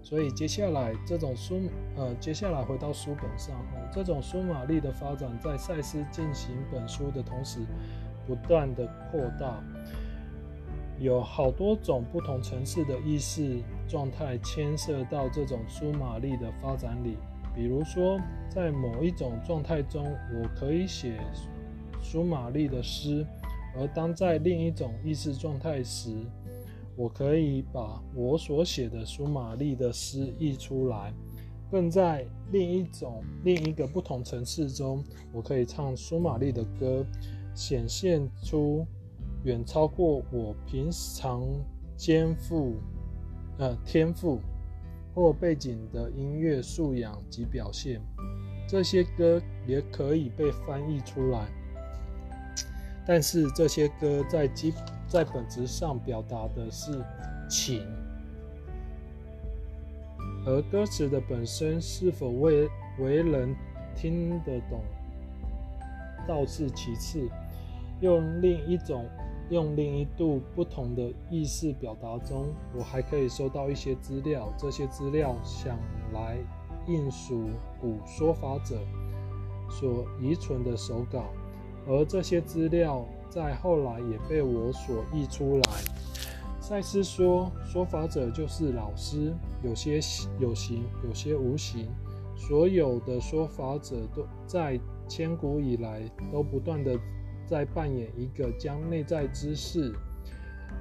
[0.02, 1.62] 所以接下来这种苏
[1.96, 3.56] 呃，接下来回到书本上，
[3.92, 7.60] 这种苏玛丽的发展在赛斯进行本书的同时，
[8.26, 9.62] 不断的扩大，
[11.00, 17.18] 有好多种不同层次的意识状态牵涉到这种苏玛丽的发展里。
[17.54, 21.20] 比如说，在某一种状态中，我可以写
[22.02, 23.26] 苏玛丽的诗。
[23.78, 26.10] 而当在另一种意识状态时，
[27.00, 31.14] 我可以把我所写的苏玛丽的诗译出来；
[31.72, 37.06] 更在另一种另一个不同层次中，我可以唱苏玛丽的歌，
[37.56, 38.86] 显现出
[39.46, 41.42] 远超过我平常
[41.96, 42.74] 肩负
[43.60, 44.42] 呃天赋
[45.16, 48.02] 或背景的音乐素养及表现。
[48.68, 51.48] 这些歌也可以被翻译出来。
[53.10, 54.72] 但是这些歌在基
[55.08, 57.04] 在本质上表达的是
[57.50, 57.84] 情，
[60.46, 62.70] 而歌词的本身是否为
[63.00, 63.56] 为人
[63.96, 64.84] 听得懂，
[66.28, 67.28] 倒是其次。
[68.00, 69.10] 用另一种
[69.50, 72.46] 用另一度不同的意识表达中，
[72.78, 75.80] 我还可以收到一些资料，这些资料想
[76.14, 76.38] 来
[76.86, 77.50] 印属
[77.82, 78.78] 古说法者
[79.68, 81.26] 所遗存的手稿。
[81.90, 85.64] 而这些资料在后来也被我所译出来。
[86.62, 90.00] 赛斯说，说法者就是老师，有些
[90.40, 91.90] 有形，有些无形。
[92.38, 96.98] 所有的说法者都在千古以来都不断的
[97.48, 99.92] 在扮演一个将内在知识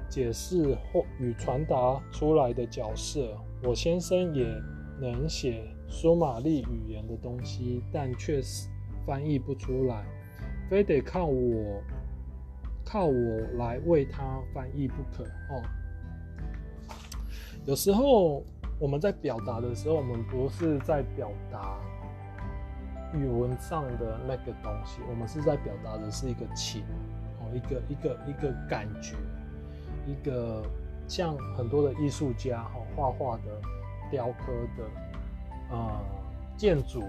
[0.07, 3.35] 解释或与传达出来的角色。
[3.63, 4.45] 我先生也
[5.01, 8.69] 能写苏玛丽语言的东西，但却是
[9.07, 10.05] 翻译不出来。
[10.69, 11.81] 非得靠我，
[12.85, 15.63] 靠我来为他翻译不可哦。
[17.65, 18.43] 有时候
[18.79, 21.77] 我们在表达的时候，我们不是在表达
[23.13, 26.83] 语文上的那个东西，我们是在表达的是一个情
[27.39, 29.15] 哦，一个一个一个感觉，
[30.05, 30.63] 一个
[31.07, 33.59] 像很多的艺术家哈，画画的、
[34.11, 34.83] 雕刻的，
[35.71, 35.99] 呃，
[36.55, 37.03] 建筑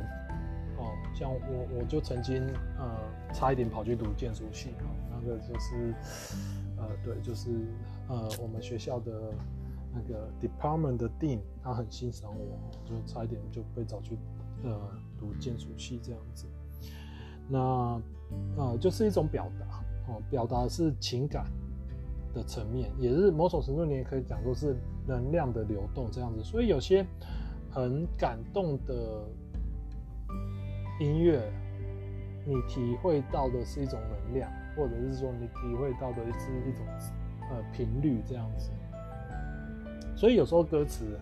[0.81, 2.43] 哦，像我我就曾经
[2.79, 2.99] 呃
[3.35, 5.95] 差一点跑去读建筑系哦，那个就是
[6.79, 7.51] 呃对，就是
[8.09, 9.33] 呃我们学校的
[9.93, 14.17] 那个 department 的 dean，他很欣赏我，就差一点就被找去
[14.65, 16.47] 呃读建筑系这样子。
[17.49, 18.01] 那
[18.57, 21.45] 呃就是一种表达哦，表达是情感
[22.33, 27.05] 的层面，也是某种程度你也可以讲说是能量的流动这样子，所以有些
[27.71, 29.25] 很感动的
[31.01, 31.41] 音乐，
[32.45, 36.87] 你体会到的是一种能量，或者是说你体会到的是一种
[37.51, 38.71] 呃频率这样子。
[40.15, 41.19] 所以有时候歌词，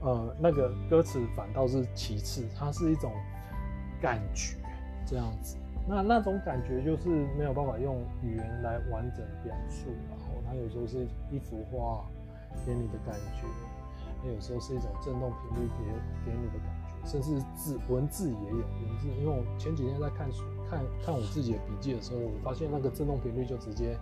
[0.00, 3.12] 呃，那个歌词反倒是其次，它是一种
[4.00, 4.56] 感觉
[5.06, 5.56] 这样子。
[5.86, 7.08] 那那种感觉就是
[7.38, 9.86] 没有办法用语言来完整表述。
[10.10, 12.04] 然后它有时候是一幅画
[12.66, 13.46] 给你的感觉，
[14.20, 19.08] 它有时候是一种震动频率给给你的感，甚至字文字也有文字。
[19.20, 23.96] 因为我前几天在看书看看我自己的笔记的时候，我发现那个震动频率就直接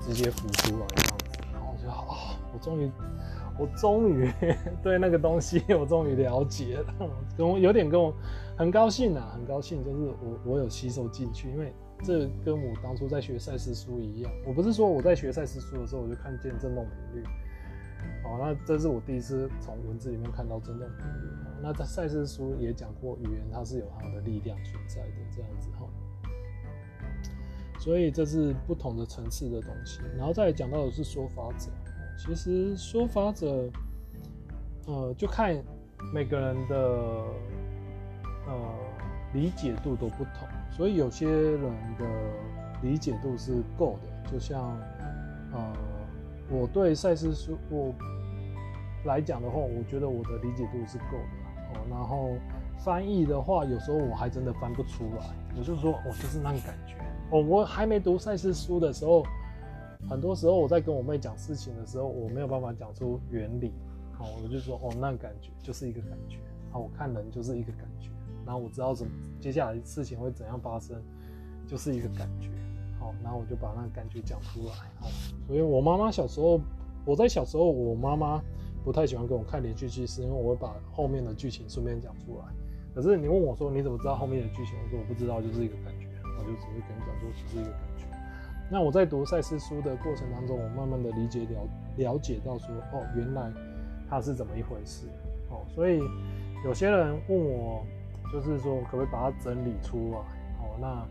[0.00, 2.90] 直接浮出来这样子，然后我就啊、哦，我终于
[3.58, 4.30] 我终于
[4.82, 6.94] 对那个东西 我终于了解了，
[7.36, 8.14] 跟我有点跟我
[8.56, 11.72] 很高兴啊，很高兴，就是我我有吸收进去，因为。
[12.02, 17.22] 这跟我当初在学赛斯书一样，我不是说我在学赛斯书的时候我就看见振动频率，
[18.24, 21.49] 哦，那这是我第一次从文字里面看到振动频率。
[21.62, 25.86] 那在赛斯书也讲过，语言它是有它的力量存在的，这样子哈。
[27.78, 30.00] 所以这是不同的层次的东西。
[30.16, 31.70] 然后再讲到的是说法者，
[32.18, 33.70] 其实说法者，
[34.86, 35.56] 呃，就看
[36.12, 36.76] 每个人的，
[38.46, 38.74] 呃，
[39.32, 40.46] 理解度都不同。
[40.70, 41.62] 所以有些人
[41.98, 42.04] 的
[42.82, 44.78] 理解度是够的，就像，
[45.52, 45.72] 呃，
[46.50, 47.94] 我对赛斯书我
[49.06, 51.39] 来讲的话，我觉得我的理解度是够的
[51.74, 51.86] 哦。
[51.88, 52.30] 然后
[52.78, 55.26] 翻译的话，有时候我还真的翻不出来。
[55.56, 56.94] 我就说，我就是那个感觉
[57.30, 57.42] 哦。
[57.42, 59.24] 我还没读赛斯书的时候，
[60.08, 63.72] 很多时候我在跟我妹讲事情的时候，我没有办法讲出原理，
[64.18, 66.38] 哦，我就说，哦，那感觉就是一个感觉
[66.72, 68.10] 啊，我看人就是一个感觉。
[68.46, 70.96] 然后我知道怎么接下来事情会怎样发生，
[71.66, 72.48] 就是一个感觉，
[72.98, 75.08] 好，然后我就把那个感觉讲出来，好，
[75.46, 76.58] 所以我妈妈小时候，
[77.04, 78.42] 我在小时候，我妈妈
[78.84, 82.44] 不太喜欢跟我看连续剧，是因为我会把后面的剧情顺便讲出来。
[82.94, 84.74] 可是你问我说你怎么知道后面的剧情？
[84.82, 86.06] 我说我不知道，就是一个感觉，
[86.38, 88.04] 我就只会跟你讲说只是一个感觉。
[88.70, 93.52] 那我在读赛斯书的过程当中，我慢慢的理解了了解到说，哦，原来
[94.08, 95.06] 它是怎么一回事，
[95.50, 96.00] 哦，所以
[96.64, 97.84] 有些人问我。
[98.32, 100.18] 就是说，可不可以把它整理出来？
[100.60, 101.04] 哦，那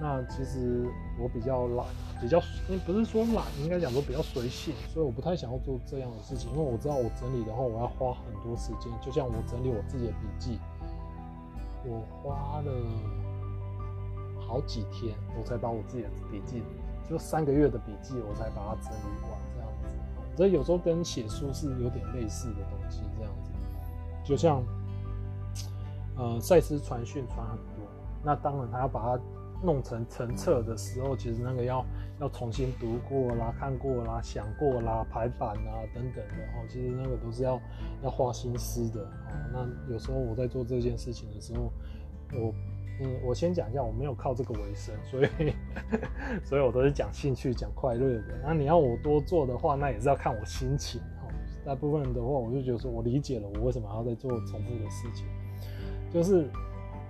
[0.00, 1.86] 那其实我比较懒，
[2.20, 2.40] 比较
[2.86, 8.90] 不是说懒，应该讲说比较随性，所以我不太想要做这样的事情，因为我知道我整理的话，我要花很多时间。
[9.02, 10.58] 就像我整理我自己的笔记，
[11.84, 12.72] 我花了
[14.40, 16.62] 好几天，我才把我自己的笔记，
[17.08, 20.36] 就三个月的笔记，我才把它整理完这样子。
[20.36, 23.50] 所以有时候跟写书是有点类似的东西，这样子，
[24.24, 24.62] 就像。
[26.16, 27.88] 呃，赛斯传讯传很多，
[28.22, 29.22] 那当然他要把它
[29.62, 31.84] 弄成成册的时候，其实那个要
[32.20, 37.60] 要重新读过啦、看过啦、想过啦、排版啊等等的哦，其实那个都是要
[38.02, 39.08] 要花心思的哦。
[39.52, 41.72] 那有时候我在做这件事情的时候，
[42.32, 42.54] 我
[43.02, 45.28] 嗯，我先讲一下，我没有靠这个为生，所以
[46.44, 48.40] 所以我都是讲兴趣、讲快乐的。
[48.42, 51.32] 那你要我多做的话，那也是要看我心情哦。
[51.64, 55.26] 大部分的话，我就觉得说我理解了，我为什么还要再做重复的事情。
[56.12, 56.46] 就是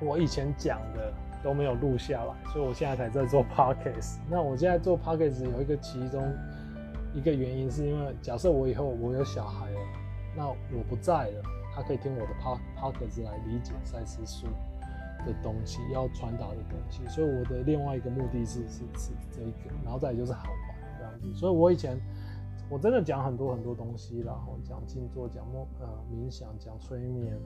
[0.01, 4.19] 我以前讲的都没有录下来，所以我现在才在做 podcast。
[4.29, 6.23] 那我现在做 podcast 有一个其中
[7.15, 9.81] 一个原因，是因为假设我以后我有小孩了，
[10.37, 11.43] 那我不在了，
[11.75, 12.33] 他可以听我的
[12.77, 14.47] podcast 来理解赛斯书
[15.27, 17.07] 的东西，要传达的东西。
[17.09, 21.35] 所以我的另外一个目的是是是这一个，然后再就是好玩这样子。
[21.35, 21.99] 所以我以前
[22.69, 27.37] 我真的讲很多很多东西，然后讲静坐，讲梦呃冥想，讲催眠。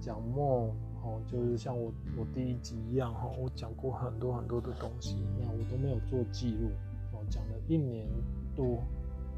[0.00, 0.70] 讲梦
[1.04, 6.70] 哦，就是像我我第一集一样哈，我讲过很多很多的东西，那我都没有做记录
[7.12, 8.08] 哦，讲了一年
[8.56, 8.76] 多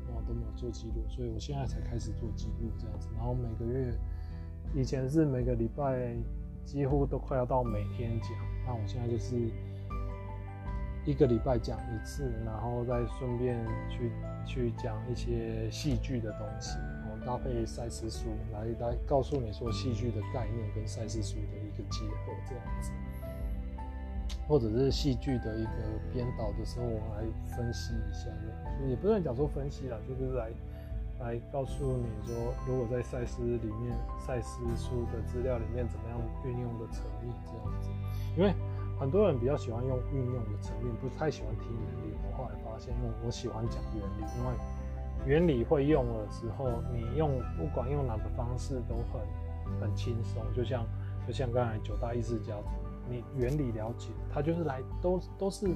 [0.07, 3.93] 哦都没有做记录，所以我现在才开始做记录这样子，然后每个月
[4.75, 6.15] 以前是每个礼拜
[6.65, 8.31] 几乎都快要到每天讲，
[8.65, 9.35] 那我现在就是
[11.05, 14.13] 一个礼拜讲一次，然后再顺便去
[14.47, 16.79] 去讲一些戏剧的东西。
[17.27, 22.93] 搭配赛斯书来来告诉你说戏剧的概念跟赛斯书的一个结合这样子，
[24.47, 25.71] 或者是戏剧的一个
[26.13, 28.31] 编导的时候，我们来分析一下，
[28.89, 30.51] 也不能讲说分析了，就是来
[31.19, 37.91] 来告诉你说，如果在赛斯里面，赛斯书的资料里面怎么样运用的层面这样子，
[38.39, 38.55] 因为
[39.01, 42.15] 很多人比较喜欢用运用的层面，不太喜欢听原理。
[42.23, 44.55] 我后来发现，因为我喜欢讲原理，因为
[45.27, 50.43] 原理会用的时候，你用不管用哪个方式都很很轻松。
[50.55, 50.87] 就像
[51.27, 52.69] 就像刚才九大意识家族，
[53.11, 55.67] 你原理了解，它就是来都都是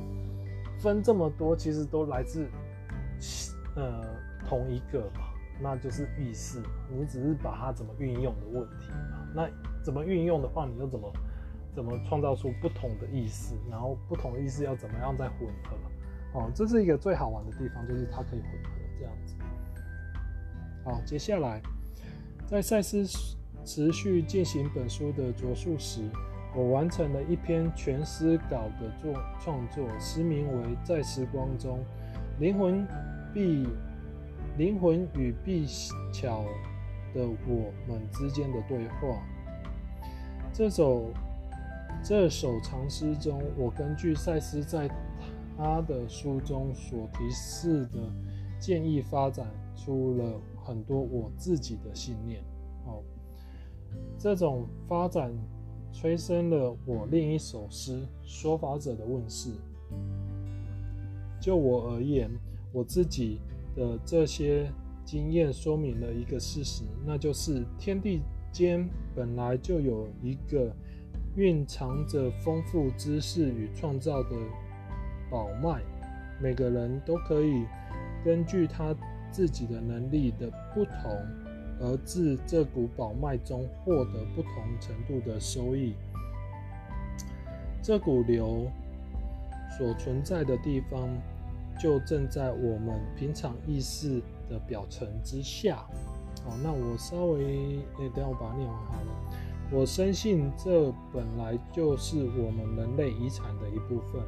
[0.78, 2.48] 分这么多，其实都来自
[3.76, 4.00] 呃
[4.48, 5.26] 同一个嘛。
[5.62, 9.28] 那就是意识，你只是把它怎么运用的问题嘛。
[9.34, 9.46] 那
[9.82, 11.12] 怎么运用的话，你就怎么
[11.74, 15.76] 怎么创造出不同的意识，然后不同的意识要怎么样再混合
[16.40, 18.70] 哦，这是一个最好玩的地方，就是它可以混合
[19.00, 19.34] 这样子。
[20.84, 21.60] 好，接下来
[22.46, 23.04] 在赛斯
[23.64, 26.02] 持续进行本书的著述时，
[26.54, 31.82] 我完成了一篇全诗稿的作创作，诗名为《在时光中，
[32.38, 32.86] 灵魂
[33.32, 33.64] 必》。
[34.58, 35.64] 灵魂与必
[36.12, 36.44] 巧
[37.14, 39.22] 的我们之间的对话。
[40.52, 41.12] 这首
[42.02, 44.90] 这首长诗中，我根据赛斯在
[45.56, 48.00] 他的书中所提示的
[48.60, 52.40] 建议，发展出了很多我自己的信念。
[52.86, 53.02] 哦，
[54.18, 55.32] 这种发展
[55.92, 59.50] 催生了我另一首诗《说法者的问世》。
[61.40, 62.30] 就我而言，
[62.72, 63.40] 我自己。
[63.76, 64.68] 的这些
[65.04, 68.84] 经验说明了一个事实，那就是天地间
[69.14, 70.74] 本来就有一个
[71.36, 74.30] 蕴藏着丰富知识与创造的
[75.30, 75.80] 宝脉，
[76.42, 77.64] 每个人都可以
[78.24, 78.94] 根据他
[79.30, 81.26] 自己的能力的不同，
[81.80, 85.94] 而自这股宝脉中获得不同程度的收益。
[87.82, 88.70] 这股流
[89.78, 91.08] 所存在的地方，
[91.80, 95.76] 就正在我们平常意识的表层之下。
[96.44, 99.06] 好，那我稍微诶、等下我把它念完好了。
[99.72, 104.20] 我深信这本来就是我们人类遗产的一部分。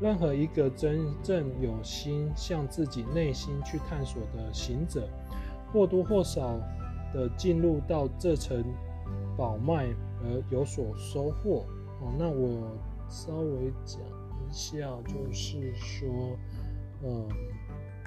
[0.00, 5.08] 任何一个真正有心向自己内心去探索的行者，
[5.72, 6.58] 或多或少
[7.14, 8.62] 的进入到这层
[9.36, 9.86] 宝脉
[10.22, 11.64] 而有所收获。
[12.00, 12.76] 哦，那我
[13.08, 14.76] 稍微讲一下，
[15.06, 16.36] 就是说。
[17.02, 17.28] 嗯，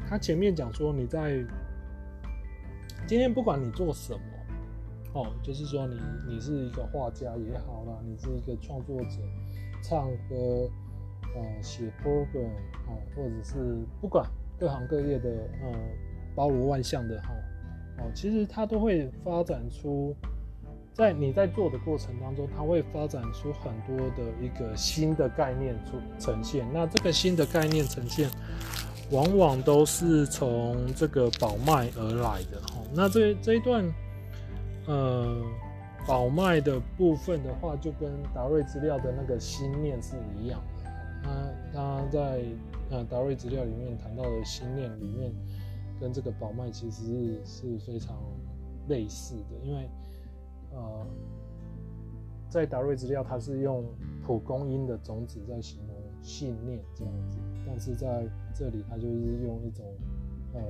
[0.09, 1.45] 他前面讲说，你在
[3.07, 4.19] 今天不管你做什么，
[5.13, 5.95] 哦，就是说你
[6.27, 9.17] 你是一个画家也好啦，你是一个创作者，
[9.83, 10.67] 唱歌，
[11.35, 12.49] 呃，写 program，
[12.87, 14.25] 哦，或者是不管
[14.59, 15.29] 各行各业的，
[15.61, 15.71] 呃，
[16.35, 17.29] 包罗万象的哈，
[17.99, 20.15] 哦，其实它都会发展出。
[20.91, 26.67] 在你在做的过程当中，它会发展出很多的一个新的概念出呈现。
[26.73, 28.29] 那这个新的概念呈现，
[29.09, 32.61] 往往都是从这个宝脉而来的。
[32.93, 33.85] 那这这一段，
[34.87, 35.41] 呃，
[36.05, 40.78] 宝脉的部分的话，就跟达瑞资料的那个心念是一样的。
[41.23, 42.43] 他他在
[42.89, 45.31] 呃达瑞资料里面谈到的心念里面，
[45.99, 48.17] 跟这个宝脉其实是是非常
[48.87, 49.89] 类似的，因为。
[50.71, 51.03] 呃，
[52.47, 53.83] 在达瑞资料，它是用
[54.23, 59.17] 蒲公英的种子在形容信念这样子，但是在这里，它就是
[59.47, 59.83] 用一种
[60.53, 60.61] 呃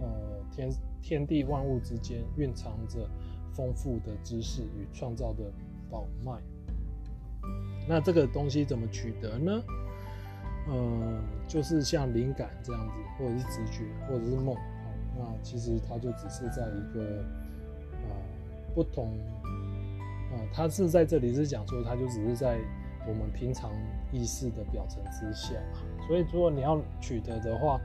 [0.00, 0.08] 呃
[0.50, 0.68] 天
[1.00, 3.08] 天地万物之间蕴藏着
[3.52, 5.44] 丰富的知识与创造的
[5.88, 6.32] 宝脉。
[7.88, 9.62] 那这个东西怎么取得呢？
[10.68, 14.56] 呃，就是像灵感这样子，或者是直觉，或者是梦。
[15.16, 17.24] 那其实它就只是在一个。
[18.74, 19.16] 不同，
[20.32, 22.58] 呃，他是在这里是讲说，他就只是在
[23.06, 23.70] 我们平常
[24.10, 25.54] 意识的表层之下，
[26.08, 27.80] 所以如果你要取得的话，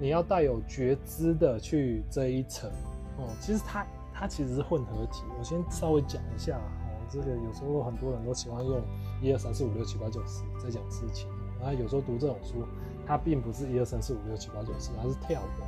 [0.00, 2.70] 你要带有觉知的去这一层，
[3.16, 5.24] 哦、其实它它其实是混合体。
[5.36, 6.60] 我先稍微讲一下，
[7.08, 8.80] 这个有时候很多人都喜欢用
[9.22, 11.28] 一二三四五六七八九十在讲事情，
[11.60, 12.64] 然后有时候读这种书，
[13.06, 15.64] 它并不是一二三四五六七八九十，它是跳的，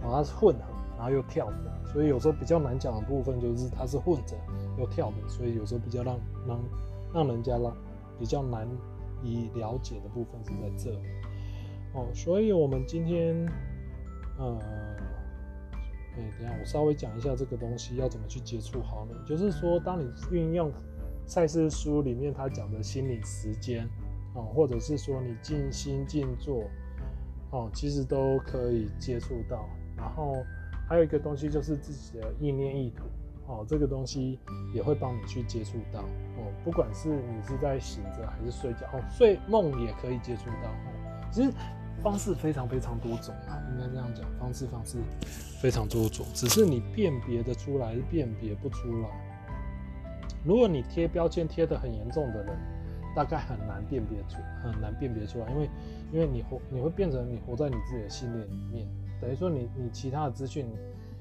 [0.00, 0.74] 然后，它是混合。
[0.98, 4.36] 然后又跳的，所以有时候比较难讲的部分就是它是混着
[4.76, 6.60] 又跳的，所以有时候比较让让
[7.14, 7.72] 让人家让
[8.18, 8.68] 比较难
[9.22, 11.06] 以了解的部分是在这里
[11.94, 12.04] 哦。
[12.12, 13.48] 所以我们今天
[14.40, 14.58] 呃，
[16.18, 19.14] 哎，等下我稍微讲一下这个东西要怎么去接触好呢？
[19.24, 20.70] 就是说，当你运用
[21.24, 23.88] 赛斯书里面他讲的心理时间
[24.34, 26.64] 哦，或者是说你静心静坐
[27.52, 30.34] 哦，其实都可以接触到，然后。
[30.88, 33.04] 还有一个东西就是自己的意念意图，
[33.46, 34.40] 哦，这个东西
[34.72, 41.52] 也会帮你去接触到，哦，不管是你是在醒着还是睡觉，哦，睡梦也可以接触到，哦，其实
[42.02, 44.98] 方式非常非常多种啊，应该这样讲，方式方式
[45.60, 49.08] 非常多种，只是你辨别的出来，辨别不出来。
[50.44, 52.56] 如果你贴标签贴得很严重的人，
[53.16, 55.70] 大概很难辨别出，很难辨别出来，因为
[56.12, 58.86] 因为你活你会变成你活在你自己的信念里面，
[59.20, 60.66] 等于说你你其他的资讯，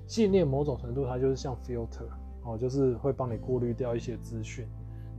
[0.06, 2.08] 信念某种程度它就是像 filter
[2.44, 4.68] 哦，就是会帮你过滤掉一些资讯，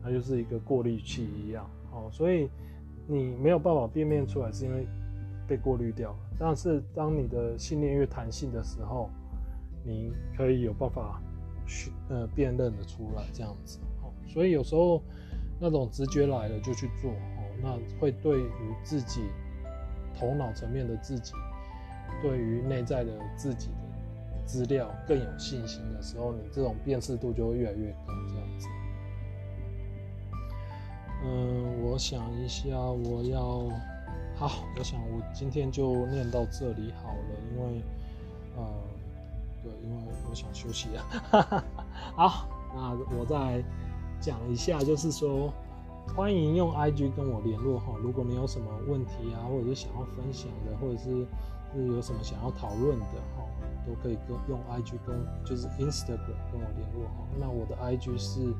[0.02, 2.48] 它就是一个过滤器一样哦，所以
[3.08, 4.86] 你没有办法辨别出来，是因为
[5.48, 6.18] 被过滤掉了。
[6.38, 9.08] 但是当你的信念越弹性的时候，
[9.82, 11.20] 你可以有办法
[11.66, 15.02] 去呃辨认的出来这样子哦，所以有时候。
[15.60, 19.22] 那种直觉来了就去做哦，那会对于自己
[20.14, 21.32] 头脑层面的自己，
[22.22, 28.14] 对于内在的自己的资料更有信心的时候，你这种辨识度就会越来越高。
[28.28, 28.68] 这样子，
[31.24, 33.68] 嗯，我想一下，我要
[34.38, 37.82] 好，我想我今天就念到这里好了，因为
[38.56, 38.64] 呃，
[39.62, 41.64] 对，因为我想休息啊。
[42.16, 43.62] 好，那我再。
[44.20, 45.48] 讲一下，就是说，
[46.16, 47.94] 欢迎用 IG 跟我联络哈。
[48.02, 51.24] 如果你有什么问题啊，或者是想要分享的，或者是
[51.72, 53.46] 是有什么想要讨论的哈，
[53.86, 57.24] 都可以跟用 IG 跟就是 Instagram 跟我联络哈。
[57.38, 58.52] 那我的 IG 是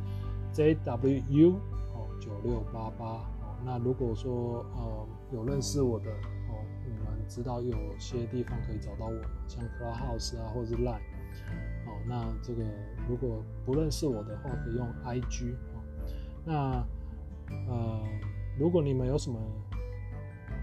[0.55, 1.55] JWU
[1.93, 3.29] 哦九六八八。
[3.65, 11.01] 那如果说呃有认识我的哦，你们知道有些地方可以找到我，像 Clubhouse 啊，或者是 Line。
[11.87, 12.63] 哦，那这个
[13.09, 15.83] 如果不认识我的话，可以用 IG 哦。
[16.45, 16.87] 那
[17.69, 18.03] 呃，
[18.59, 19.39] 如果你们有什么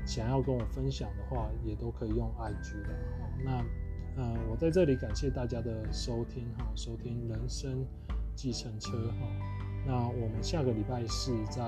[0.06, 3.30] 想要跟我分享的话，也都可以用 IG 的哦。
[3.44, 3.66] 那
[4.18, 7.86] 呃，我在这里感谢大家的收听哈，收听人生
[8.36, 9.28] 计程车哈。
[9.86, 11.62] 那我们下个礼拜四在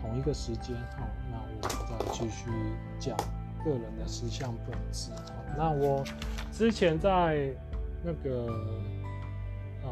[0.00, 2.50] 同一个时间哈，那我们再继续
[2.98, 3.16] 讲
[3.64, 5.10] 个人的实相本质。
[5.56, 6.04] 那我
[6.52, 7.54] 之前在。
[8.00, 8.46] 那个
[9.82, 9.90] 呃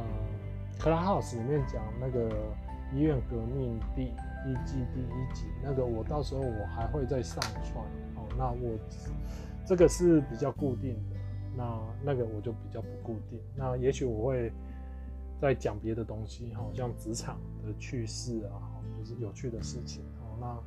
[0.79, 2.31] ，Clubhouse 里面讲那个
[2.95, 7.85] 医院革命第一季第一集，那个我到时候我还会再上传
[8.15, 8.23] 哦。
[8.39, 8.79] 那我
[9.67, 11.17] 这个是比较固定的，
[11.57, 13.41] 那那个我就比较不固定。
[13.57, 14.53] 那也许我会
[15.41, 18.55] 再讲别的东西，好像职场的趣事啊，
[18.99, 20.03] 就是有趣的事情。
[20.21, 20.59] 哦，那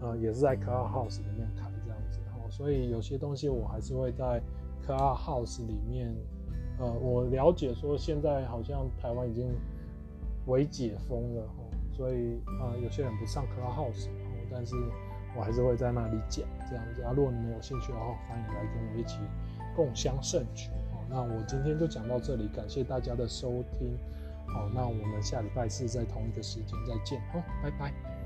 [0.00, 2.20] 那呃也是在 Clubhouse 里面开这样子。
[2.34, 4.42] 哦，所以有些东西我还是会在。
[4.86, 6.16] Clubhouse 里面，
[6.78, 9.50] 呃，我了解说现在好像台湾已经
[10.46, 14.08] 微解封了哦，所以、呃，有些人不上 Clubhouse，
[14.50, 14.74] 但是
[15.36, 17.12] 我还是会在那里讲这样子啊。
[17.14, 19.18] 如果你们有兴趣的话，欢迎来跟我一起
[19.76, 20.70] 共襄盛举。
[20.94, 23.94] 哦，那我今天就讲到这里，感谢大家的收听。
[24.52, 27.20] 好，那我们下礼拜四在同一个时间再见。
[27.32, 28.17] 好，拜拜。